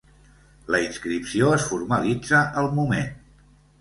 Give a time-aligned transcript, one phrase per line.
[0.75, 3.13] La inscripció es formalitza al moment.